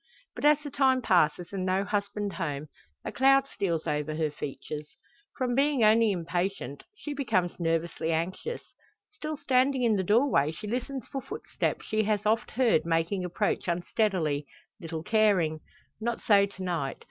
[0.33, 2.69] But as the time passes and no husband home,
[3.05, 4.87] a cloud steals over her features.
[5.37, 8.63] From being only impatient, she becomes nervously anxious.
[9.11, 13.67] Still standing in the door she listens for footsteps she has oft heard making approach
[13.67, 14.47] unsteadily,
[14.79, 15.59] little caring.
[15.99, 16.97] Not so to night.